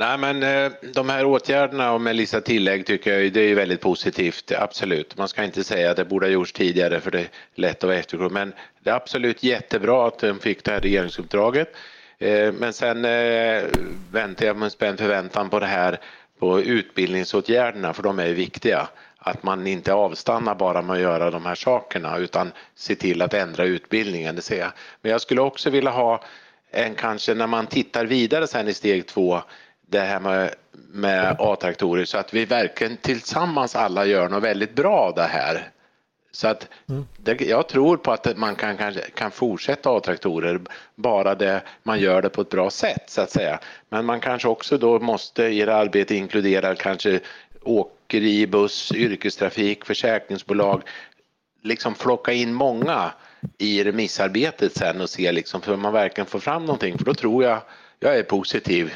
[0.00, 3.80] Nej men eh, de här åtgärderna och med Lisa tillägg tycker jag det är väldigt
[3.80, 5.16] positivt, absolut.
[5.16, 7.88] Man ska inte säga att det borde ha gjorts tidigare för det är lätt att
[7.88, 8.32] vara efterklok.
[8.32, 11.76] Men det är absolut jättebra att de fick det här regeringsuppdraget.
[12.18, 13.62] Eh, men sen eh,
[14.12, 16.00] väntar jag med spänd förväntan på det här
[16.38, 21.46] på utbildningsåtgärderna för de är viktiga att man inte avstannar bara med att göra de
[21.46, 24.37] här sakerna utan se till att ändra utbildningen.
[24.37, 24.72] Det ser jag.
[25.02, 26.24] Men jag skulle också vilja ha
[26.70, 29.42] en kanske när man tittar vidare sen i steg två
[29.90, 34.96] det här med, med A-traktorer så att vi verkligen tillsammans alla gör något väldigt bra
[34.96, 35.70] av det här.
[36.33, 36.68] Så att
[37.16, 40.61] det, jag tror på att man kan, kan, kan fortsätta A-traktorer
[40.94, 43.61] bara det, man gör det på ett bra sätt så att säga.
[43.88, 47.20] Men man kanske också då måste i det arbete inkludera kanske
[47.62, 50.83] åkeri, buss, yrkestrafik, försäkringsbolag.
[51.62, 53.12] Liksom plocka in många
[53.59, 57.44] i remissarbetet sen och se liksom för man verkligen får fram någonting för då tror
[57.44, 57.61] jag
[58.01, 58.94] jag är positiv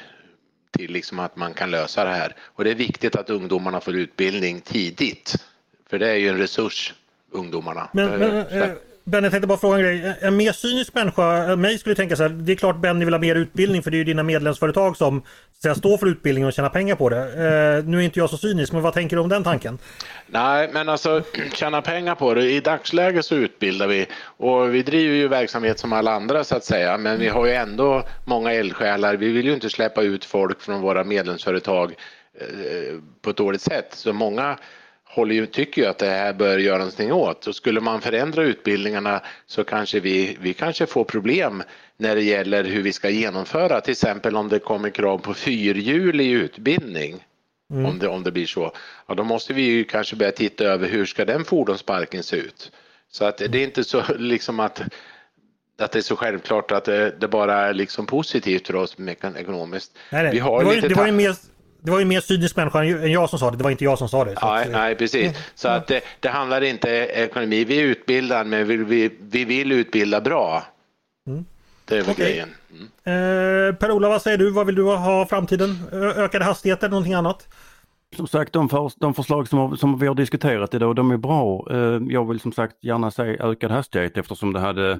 [0.72, 2.36] till liksom att man kan lösa det här.
[2.42, 5.34] Och det är viktigt att ungdomarna får utbildning tidigt.
[5.90, 6.94] För det är ju en resurs,
[7.30, 7.88] ungdomarna.
[7.92, 10.14] Men, men, Ben, Benny, jag tänkte bara fråga en grej.
[10.20, 13.14] En mer cynisk människa, eh, mig skulle tänka så här, det är klart Benny vill
[13.14, 15.22] ha mer utbildning för det är ju dina medlemsföretag som
[15.62, 17.18] så står för utbildningen och tjänar pengar på det.
[17.18, 19.78] Eh, nu är inte jag så cynisk, men vad tänker du om den tanken?
[20.26, 21.22] Nej, men alltså
[21.54, 22.50] tjäna pengar på det.
[22.50, 26.64] I dagsläget så utbildar vi och vi driver ju verksamhet som alla andra så att
[26.64, 29.16] säga, men vi har ju ändå många eldsjälar.
[29.16, 31.94] Vi vill ju inte släppa ut folk från våra medlemsföretag
[32.40, 32.46] eh,
[33.22, 34.58] på ett dåligt sätt, så många
[35.14, 37.46] håller ju, tycker ju att det här bör göra någonting åt.
[37.46, 41.62] Och skulle man förändra utbildningarna så kanske vi, vi kanske får problem
[41.96, 46.30] när det gäller hur vi ska genomföra, till exempel om det kommer krav på fyrhjulig
[46.30, 47.24] utbildning.
[47.72, 47.86] Mm.
[47.86, 48.72] Om, det, om det blir så.
[49.06, 52.72] Ja, då måste vi ju kanske börja titta över hur ska den fordonsparken se ut.
[53.10, 54.82] Så att det är inte så liksom att
[55.78, 58.96] att det är så självklart att det, det bara är liksom positivt för oss
[59.38, 59.98] ekonomiskt.
[60.10, 60.32] Nej, nej.
[60.32, 61.34] Vi har det, var, lite det var ju mer
[61.84, 63.98] det var ju mer cynisk människa än jag som sa det, det var inte jag
[63.98, 64.34] som sa det.
[64.42, 65.32] Nej, att, nej, precis.
[65.54, 67.64] Så att det, det handlar inte ekonomi.
[67.64, 70.62] Vi utbildar, men vi, vi, vi vill utbilda bra.
[71.26, 71.44] Mm.
[71.84, 72.24] Det är väl okay.
[72.24, 72.48] grejen.
[72.70, 73.68] Mm.
[73.68, 74.50] Eh, Per-Ola, vad säger du?
[74.50, 75.78] Vad vill du ha framtiden?
[75.92, 77.48] Ökade hastigheter, någonting annat?
[78.16, 81.66] Som sagt, de, för, de förslag som, som vi har diskuterat idag, de är bra.
[81.70, 84.98] Eh, jag vill som sagt gärna säga ökad hastighet eftersom det hade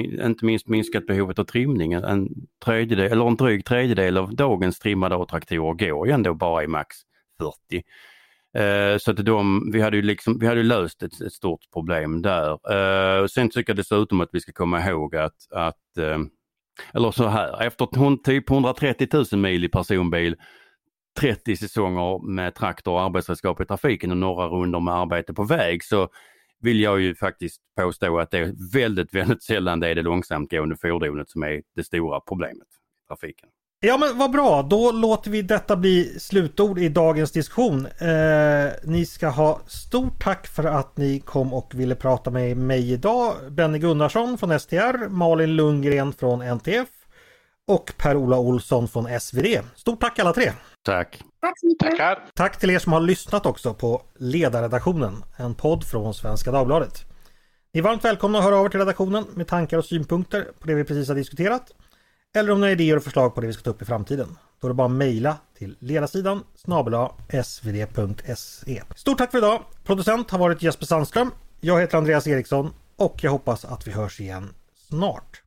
[0.00, 1.92] inte minst minskat behovet av trimning.
[1.92, 2.28] En
[2.64, 6.96] tredjedel, eller en dryg tredjedel av dagens trimmade A-traktorer går ju ändå bara i max
[7.38, 7.82] 40.
[8.58, 12.22] Eh, så att de, vi hade ju liksom, vi hade löst ett, ett stort problem
[12.22, 12.50] där.
[12.52, 16.18] Eh, sen tycker jag dessutom att vi ska komma ihåg att, att eh,
[16.94, 20.36] eller så här, efter typ 130 000 mil i personbil
[21.20, 25.84] 30 säsonger med traktor och arbetsredskap i trafiken och några runder med arbete på väg
[25.84, 26.08] så
[26.62, 30.76] vill jag ju faktiskt påstå att det är väldigt, väldigt sällan det är det långsamtgående
[30.76, 32.66] fordonet som är det stora problemet
[33.04, 33.48] i trafiken.
[33.84, 37.86] Ja men vad bra, då låter vi detta bli slutord i dagens diskussion.
[37.86, 42.92] Eh, ni ska ha stort tack för att ni kom och ville prata med mig
[42.92, 43.34] idag.
[43.50, 46.88] Benny Gunnarsson från STR, Malin Lundgren från NTF
[47.68, 49.46] och Per-Ola Olsson från SvD.
[49.74, 50.52] Stort tack alla tre!
[50.82, 51.22] Tack!
[51.42, 51.90] Tack så mycket!
[51.90, 52.24] Tackar!
[52.34, 57.04] Tack till er som har lyssnat också på Ledarredaktionen, en podd från Svenska Dagbladet.
[57.72, 60.66] Ni är varmt välkomna att höra av er till redaktionen med tankar och synpunkter på
[60.66, 61.70] det vi precis har diskuterat.
[62.34, 64.38] Eller om ni har idéer och förslag på det vi ska ta upp i framtiden.
[64.60, 67.08] Då är det bara att mejla till ledarsidan snabel
[67.44, 68.82] svd.se.
[68.96, 69.62] Stort tack för idag!
[69.84, 71.30] Producent har varit Jesper Sandström.
[71.60, 74.54] Jag heter Andreas Eriksson och jag hoppas att vi hörs igen
[74.88, 75.42] snart.